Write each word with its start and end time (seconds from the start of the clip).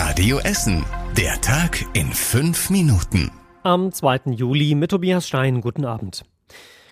Radio 0.00 0.38
Essen. 0.38 0.84
Der 1.16 1.40
Tag 1.40 1.84
in 1.92 2.12
fünf 2.12 2.70
Minuten. 2.70 3.32
Am 3.64 3.90
2. 3.90 4.30
Juli 4.30 4.76
mit 4.76 4.92
Tobias 4.92 5.26
Stein. 5.26 5.60
Guten 5.60 5.84
Abend. 5.84 6.22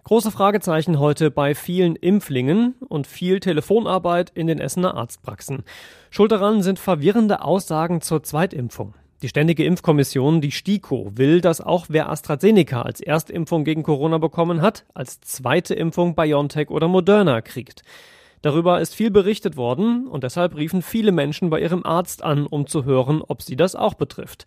Große 0.03 0.33
Fragezeichen 0.33 0.99
heute 0.99 1.31
bei 1.31 1.55
vielen 1.55 1.95
Impflingen 1.95 2.75
und 2.81 3.07
viel 3.07 3.39
Telefonarbeit 3.39 4.33
in 4.35 4.49
den 4.49 4.59
Essener 4.59 4.97
Arztpraxen. 4.97 5.63
Schuld 6.11 6.33
daran 6.33 6.63
sind 6.63 6.81
verwirrende 6.81 7.43
Aussagen 7.43 8.01
zur 8.01 8.25
Zweitimpfung. 8.25 8.95
Die 9.23 9.29
Ständige 9.29 9.65
Impfkommission, 9.65 10.41
die 10.41 10.51
STIKO, 10.51 11.13
will, 11.15 11.41
dass 11.41 11.61
auch 11.61 11.87
wer 11.89 12.11
AstraZeneca 12.11 12.83
als 12.83 13.01
Erstimpfung 13.01 13.63
gegen 13.63 13.85
Corona 13.85 14.19
bekommen 14.19 14.63
hat, 14.63 14.85
als 14.95 15.21
zweite 15.21 15.75
Impfung 15.75 16.17
BioNTech 16.17 16.71
oder 16.71 16.89
Moderna 16.89 17.41
kriegt. 17.41 17.85
Darüber 18.47 18.81
ist 18.81 18.95
viel 18.95 19.11
berichtet 19.11 19.57
worden 19.57 20.07
und 20.07 20.23
deshalb 20.23 20.55
riefen 20.55 20.81
viele 20.81 21.11
Menschen 21.11 21.51
bei 21.51 21.59
ihrem 21.59 21.85
Arzt 21.85 22.23
an, 22.23 22.47
um 22.47 22.69
zu 22.69 22.85
hören, 22.85 23.21
ob 23.27 23.43
sie 23.43 23.57
das 23.57 23.75
auch 23.75 23.95
betrifft. 23.95 24.45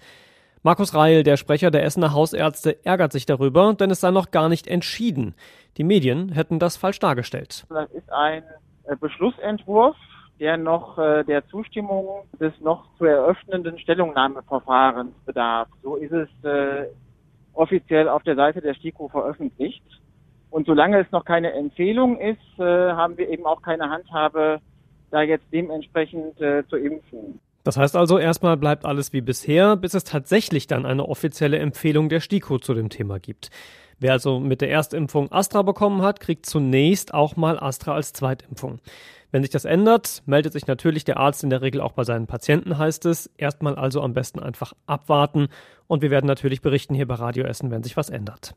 Markus 0.63 0.95
Reil, 0.95 1.23
der 1.23 1.35
Sprecher 1.35 1.69
der 1.69 1.83
Essener 1.83 2.13
Hausärzte, 2.13 2.77
ärgert 2.85 3.11
sich 3.11 3.25
darüber, 3.25 3.73
denn 3.73 3.91
es 3.91 3.99
sei 3.99 4.11
noch 4.11 4.31
gar 4.31 4.47
nicht 4.47 4.67
entschieden. 4.67 5.35
Die 5.75 5.83
Medien 5.83 6.29
hätten 6.31 6.59
das 6.59 6.77
falsch 6.77 6.99
dargestellt. 6.99 7.65
Das 7.67 7.91
ist 7.91 8.09
ein 8.09 8.43
äh, 8.85 8.95
Beschlussentwurf, 8.95 9.97
der 10.39 10.55
noch 10.55 10.97
äh, 10.97 11.25
der 11.25 11.45
Zustimmung 11.49 12.23
des 12.39 12.53
noch 12.61 12.85
zu 12.99 13.03
eröffnenden 13.03 13.77
Stellungnahmeverfahrens 13.79 15.11
bedarf. 15.25 15.67
So 15.83 15.97
ist 15.97 16.13
es 16.13 16.29
äh, 16.45 16.85
offiziell 17.53 18.07
auf 18.07 18.23
der 18.23 18.37
Seite 18.37 18.61
der 18.61 18.75
STIKO 18.75 19.09
veröffentlicht. 19.09 19.83
Und 20.49 20.65
solange 20.65 20.99
es 20.99 21.11
noch 21.11 21.25
keine 21.25 21.53
Empfehlung 21.53 22.19
ist, 22.19 22.59
äh, 22.59 22.63
haben 22.63 23.17
wir 23.17 23.29
eben 23.29 23.45
auch 23.45 23.61
keine 23.61 23.89
Handhabe, 23.89 24.59
da 25.11 25.21
jetzt 25.21 25.45
dementsprechend 25.51 26.39
äh, 26.41 26.63
zu 26.67 26.77
impfen. 26.77 27.39
Das 27.63 27.77
heißt 27.77 27.95
also, 27.95 28.17
erstmal 28.17 28.57
bleibt 28.57 28.85
alles 28.85 29.13
wie 29.13 29.21
bisher, 29.21 29.75
bis 29.75 29.93
es 29.93 30.03
tatsächlich 30.03 30.67
dann 30.67 30.85
eine 30.85 31.07
offizielle 31.07 31.59
Empfehlung 31.59 32.09
der 32.09 32.19
STIKO 32.19 32.57
zu 32.57 32.73
dem 32.73 32.89
Thema 32.89 33.19
gibt. 33.19 33.49
Wer 33.99 34.13
also 34.13 34.39
mit 34.39 34.61
der 34.61 34.71
Erstimpfung 34.71 35.31
Astra 35.31 35.61
bekommen 35.61 36.01
hat, 36.01 36.21
kriegt 36.21 36.45
zunächst 36.45 37.13
auch 37.13 37.35
mal 37.35 37.59
Astra 37.59 37.93
als 37.93 38.13
Zweitimpfung. 38.13 38.79
Wenn 39.31 39.43
sich 39.43 39.51
das 39.51 39.65
ändert, 39.65 40.23
meldet 40.25 40.53
sich 40.53 40.65
natürlich 40.65 41.03
der 41.03 41.17
Arzt 41.17 41.43
in 41.43 41.49
der 41.49 41.61
Regel 41.61 41.81
auch 41.81 41.91
bei 41.91 42.03
seinen 42.03 42.25
Patienten, 42.25 42.77
heißt 42.77 43.05
es. 43.05 43.27
Erstmal 43.37 43.75
also 43.75 44.01
am 44.01 44.13
besten 44.13 44.39
einfach 44.39 44.73
abwarten 44.87 45.49
und 45.87 46.01
wir 46.01 46.11
werden 46.11 46.27
natürlich 46.27 46.61
berichten 46.61 46.95
hier 46.95 47.07
bei 47.07 47.15
Radio 47.15 47.43
Essen, 47.43 47.69
wenn 47.71 47.83
sich 47.83 47.97
was 47.97 48.09
ändert. 48.09 48.55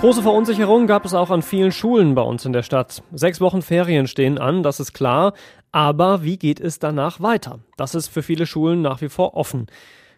Große 0.00 0.22
Verunsicherung 0.22 0.86
gab 0.86 1.04
es 1.04 1.12
auch 1.12 1.28
an 1.28 1.42
vielen 1.42 1.72
Schulen 1.72 2.14
bei 2.14 2.22
uns 2.22 2.46
in 2.46 2.54
der 2.54 2.62
Stadt. 2.62 3.02
Sechs 3.12 3.38
Wochen 3.38 3.60
Ferien 3.60 4.06
stehen 4.06 4.38
an, 4.38 4.62
das 4.62 4.80
ist 4.80 4.94
klar. 4.94 5.34
Aber 5.72 6.24
wie 6.24 6.38
geht 6.38 6.58
es 6.58 6.78
danach 6.78 7.20
weiter? 7.20 7.58
Das 7.76 7.94
ist 7.94 8.08
für 8.08 8.22
viele 8.22 8.46
Schulen 8.46 8.80
nach 8.80 9.02
wie 9.02 9.10
vor 9.10 9.36
offen. 9.36 9.66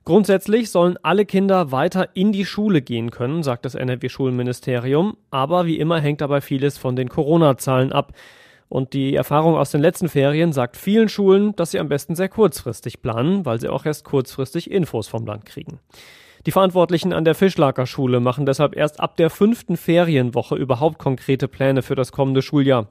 Grundsätzlich 0.05 0.71
sollen 0.71 0.99
alle 1.03 1.27
Kinder 1.27 1.73
weiter 1.73 2.11
in 2.15 2.31
die 2.31 2.47
Schule 2.47 2.81
gehen 2.81 3.11
können, 3.11 3.43
sagt 3.43 3.65
das 3.65 3.75
NRW-Schulministerium. 3.75 5.17
Aber 5.33 5.67
wie 5.67 5.81
immer 5.81 6.01
hängt 6.01 6.21
dabei 6.21 6.41
vieles 6.41 6.79
von 6.79 6.95
den 6.95 7.09
Corona-Zahlen 7.09 7.91
ab. 7.91 8.13
Und 8.69 8.93
die 8.93 9.17
Erfahrung 9.17 9.57
aus 9.57 9.73
den 9.73 9.83
letzten 9.83 10.09
Ferien 10.09 10.53
sagt 10.53 10.77
vielen 10.77 11.09
Schulen, 11.09 11.57
dass 11.57 11.73
sie 11.73 11.81
am 11.81 11.89
besten 11.89 12.15
sehr 12.15 12.29
kurzfristig 12.29 13.03
planen, 13.03 13.45
weil 13.45 13.61
sie 13.61 13.69
auch 13.69 13.85
erst 13.85 14.05
kurzfristig 14.05 14.71
Infos 14.71 15.09
vom 15.09 15.27
Land 15.27 15.45
kriegen. 15.45 15.81
Die 16.45 16.51
Verantwortlichen 16.51 17.12
an 17.12 17.25
der 17.25 17.37
Fischlaker 17.37 17.87
Schule 17.87 18.19
machen 18.19 18.47
deshalb 18.47 18.75
erst 18.75 18.98
ab 18.98 19.17
der 19.17 19.31
fünften 19.31 19.77
Ferienwoche 19.77 20.57
überhaupt 20.57 20.98
konkrete 20.98 21.47
Pläne 21.47 21.83
für 21.83 21.95
das 21.95 22.11
kommende 22.11 22.43
Schuljahr. 22.43 22.89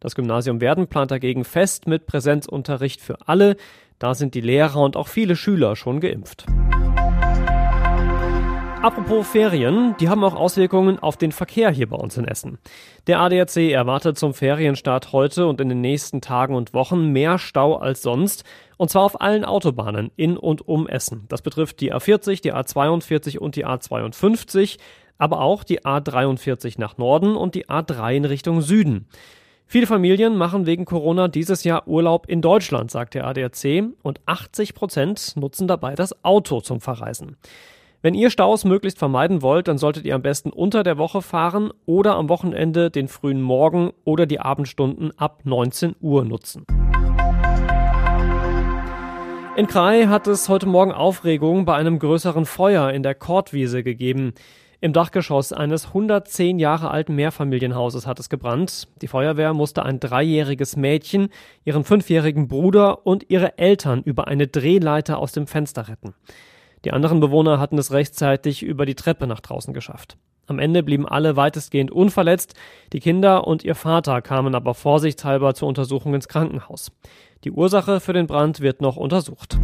Das 0.00 0.14
Gymnasium 0.14 0.62
Werden 0.62 0.86
plant 0.86 1.10
dagegen 1.10 1.44
fest 1.44 1.86
mit 1.86 2.06
Präsenzunterricht 2.06 3.02
für 3.02 3.28
alle. 3.28 3.56
Da 3.98 4.14
sind 4.14 4.34
die 4.34 4.40
Lehrer 4.40 4.80
und 4.80 4.96
auch 4.96 5.08
viele 5.08 5.36
Schüler 5.36 5.76
schon 5.76 6.00
geimpft. 6.00 6.46
Apropos 8.82 9.26
Ferien, 9.26 9.96
die 9.98 10.08
haben 10.08 10.22
auch 10.22 10.34
Auswirkungen 10.34 10.98
auf 10.98 11.16
den 11.16 11.32
Verkehr 11.32 11.70
hier 11.70 11.88
bei 11.88 11.96
uns 11.96 12.16
in 12.16 12.28
Essen. 12.28 12.58
Der 13.06 13.20
ADAC 13.20 13.56
erwartet 13.72 14.18
zum 14.18 14.34
Ferienstart 14.34 15.12
heute 15.12 15.46
und 15.46 15.60
in 15.60 15.70
den 15.70 15.80
nächsten 15.80 16.20
Tagen 16.20 16.54
und 16.54 16.74
Wochen 16.74 17.10
mehr 17.10 17.38
Stau 17.38 17.76
als 17.76 18.02
sonst. 18.02 18.44
Und 18.76 18.90
zwar 18.90 19.02
auf 19.02 19.20
allen 19.20 19.44
Autobahnen 19.44 20.12
in 20.16 20.36
und 20.36 20.68
um 20.68 20.86
Essen. 20.86 21.24
Das 21.28 21.42
betrifft 21.42 21.80
die 21.80 21.92
A40, 21.92 22.42
die 22.42 22.52
A42 22.52 23.38
und 23.38 23.56
die 23.56 23.66
A52, 23.66 24.78
aber 25.18 25.40
auch 25.40 25.64
die 25.64 25.80
A43 25.80 26.74
nach 26.78 26.98
Norden 26.98 27.34
und 27.34 27.54
die 27.54 27.66
A3 27.66 28.16
in 28.16 28.24
Richtung 28.26 28.60
Süden. 28.60 29.06
Viele 29.68 29.88
Familien 29.88 30.36
machen 30.36 30.66
wegen 30.66 30.84
Corona 30.84 31.26
dieses 31.26 31.64
Jahr 31.64 31.88
Urlaub 31.88 32.28
in 32.28 32.40
Deutschland, 32.40 32.92
sagt 32.92 33.14
der 33.14 33.26
ADAC, 33.26 33.84
und 34.02 34.20
80 34.26 34.74
Prozent 34.74 35.34
nutzen 35.34 35.66
dabei 35.66 35.96
das 35.96 36.24
Auto 36.24 36.60
zum 36.60 36.80
Verreisen. 36.80 37.36
Wenn 38.06 38.14
ihr 38.14 38.30
Staus 38.30 38.64
möglichst 38.64 39.00
vermeiden 39.00 39.42
wollt, 39.42 39.66
dann 39.66 39.78
solltet 39.78 40.04
ihr 40.04 40.14
am 40.14 40.22
besten 40.22 40.50
unter 40.50 40.84
der 40.84 40.96
Woche 40.96 41.22
fahren 41.22 41.72
oder 41.86 42.14
am 42.14 42.28
Wochenende 42.28 42.88
den 42.88 43.08
frühen 43.08 43.42
Morgen 43.42 43.90
oder 44.04 44.26
die 44.26 44.38
Abendstunden 44.38 45.10
ab 45.18 45.40
19 45.42 45.96
Uhr 46.00 46.24
nutzen. 46.24 46.64
In 49.56 49.66
Krai 49.66 50.04
hat 50.06 50.28
es 50.28 50.48
heute 50.48 50.66
Morgen 50.66 50.92
Aufregung 50.92 51.64
bei 51.64 51.74
einem 51.74 51.98
größeren 51.98 52.46
Feuer 52.46 52.92
in 52.92 53.02
der 53.02 53.16
Kortwiese 53.16 53.82
gegeben. 53.82 54.34
Im 54.80 54.92
Dachgeschoss 54.92 55.52
eines 55.52 55.86
110 55.86 56.60
Jahre 56.60 56.92
alten 56.92 57.16
Mehrfamilienhauses 57.16 58.06
hat 58.06 58.20
es 58.20 58.28
gebrannt. 58.28 58.86
Die 59.02 59.08
Feuerwehr 59.08 59.52
musste 59.52 59.82
ein 59.82 59.98
dreijähriges 59.98 60.76
Mädchen, 60.76 61.30
ihren 61.64 61.82
fünfjährigen 61.82 62.46
Bruder 62.46 63.04
und 63.04 63.30
ihre 63.30 63.58
Eltern 63.58 64.04
über 64.04 64.28
eine 64.28 64.46
Drehleiter 64.46 65.18
aus 65.18 65.32
dem 65.32 65.48
Fenster 65.48 65.88
retten. 65.88 66.14
Die 66.86 66.92
anderen 66.92 67.18
Bewohner 67.18 67.58
hatten 67.58 67.78
es 67.78 67.90
rechtzeitig 67.90 68.62
über 68.62 68.86
die 68.86 68.94
Treppe 68.94 69.26
nach 69.26 69.40
draußen 69.40 69.74
geschafft. 69.74 70.16
Am 70.46 70.60
Ende 70.60 70.84
blieben 70.84 71.04
alle 71.04 71.34
weitestgehend 71.34 71.90
unverletzt. 71.90 72.54
Die 72.92 73.00
Kinder 73.00 73.44
und 73.44 73.64
ihr 73.64 73.74
Vater 73.74 74.22
kamen 74.22 74.54
aber 74.54 74.72
vorsichtshalber 74.72 75.54
zur 75.54 75.66
Untersuchung 75.66 76.14
ins 76.14 76.28
Krankenhaus. 76.28 76.92
Die 77.42 77.50
Ursache 77.50 77.98
für 77.98 78.12
den 78.12 78.28
Brand 78.28 78.60
wird 78.60 78.82
noch 78.82 78.96
untersucht. 78.96 79.58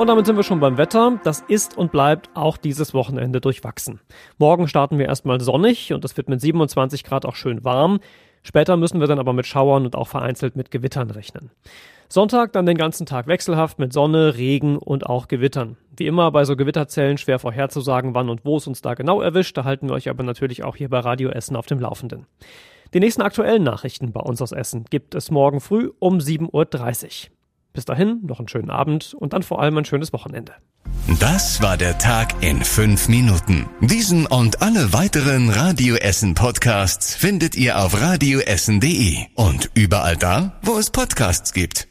Und 0.00 0.06
damit 0.08 0.26
sind 0.26 0.34
wir 0.34 0.42
schon 0.42 0.58
beim 0.58 0.76
Wetter. 0.76 1.20
Das 1.22 1.38
ist 1.46 1.78
und 1.78 1.92
bleibt 1.92 2.28
auch 2.34 2.56
dieses 2.56 2.92
Wochenende 2.92 3.40
durchwachsen. 3.40 4.00
Morgen 4.38 4.66
starten 4.66 4.98
wir 4.98 5.06
erstmal 5.06 5.40
sonnig 5.40 5.92
und 5.92 6.04
es 6.04 6.16
wird 6.16 6.28
mit 6.28 6.40
27 6.40 7.04
Grad 7.04 7.26
auch 7.26 7.36
schön 7.36 7.62
warm. 7.62 8.00
Später 8.42 8.76
müssen 8.76 8.98
wir 8.98 9.06
dann 9.06 9.20
aber 9.20 9.34
mit 9.34 9.46
Schauern 9.46 9.84
und 9.84 9.94
auch 9.94 10.08
vereinzelt 10.08 10.56
mit 10.56 10.72
Gewittern 10.72 11.12
rechnen. 11.12 11.52
Sonntag 12.12 12.52
dann 12.52 12.66
den 12.66 12.76
ganzen 12.76 13.06
Tag 13.06 13.28
wechselhaft 13.28 13.78
mit 13.78 13.92
Sonne, 13.92 14.36
Regen 14.36 14.78
und 14.78 15.06
auch 15.06 15.28
Gewittern. 15.28 15.76
Wie 15.96 16.08
immer 16.08 16.32
bei 16.32 16.44
so 16.44 16.56
Gewitterzellen 16.56 17.18
schwer 17.18 17.38
vorherzusagen, 17.38 18.16
wann 18.16 18.28
und 18.28 18.44
wo 18.44 18.56
es 18.56 18.66
uns 18.66 18.82
da 18.82 18.94
genau 18.94 19.20
erwischt. 19.20 19.56
Da 19.56 19.62
halten 19.62 19.88
wir 19.88 19.94
euch 19.94 20.08
aber 20.08 20.24
natürlich 20.24 20.64
auch 20.64 20.74
hier 20.74 20.88
bei 20.88 20.98
Radio 20.98 21.30
Essen 21.30 21.54
auf 21.54 21.66
dem 21.66 21.78
Laufenden. 21.78 22.26
Die 22.94 22.98
nächsten 22.98 23.22
aktuellen 23.22 23.62
Nachrichten 23.62 24.10
bei 24.10 24.20
uns 24.20 24.42
aus 24.42 24.50
Essen 24.50 24.86
gibt 24.90 25.14
es 25.14 25.30
morgen 25.30 25.60
früh 25.60 25.92
um 26.00 26.18
7.30 26.18 27.28
Uhr. 27.28 27.36
Bis 27.72 27.84
dahin 27.84 28.26
noch 28.26 28.40
einen 28.40 28.48
schönen 28.48 28.70
Abend 28.70 29.14
und 29.14 29.32
dann 29.32 29.44
vor 29.44 29.62
allem 29.62 29.78
ein 29.78 29.84
schönes 29.84 30.12
Wochenende. 30.12 30.54
Das 31.20 31.62
war 31.62 31.76
der 31.76 31.96
Tag 31.98 32.42
in 32.42 32.64
fünf 32.64 33.08
Minuten. 33.08 33.68
Diesen 33.80 34.26
und 34.26 34.62
alle 34.62 34.92
weiteren 34.92 35.48
Radio 35.48 35.94
Essen 35.94 36.34
Podcasts 36.34 37.14
findet 37.14 37.54
ihr 37.54 37.78
auf 37.78 38.00
radioessen.de 38.00 39.26
und 39.36 39.70
überall 39.74 40.16
da, 40.16 40.58
wo 40.62 40.76
es 40.76 40.90
Podcasts 40.90 41.52
gibt. 41.52 41.89